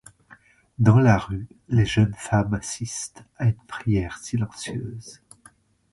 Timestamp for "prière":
3.67-4.17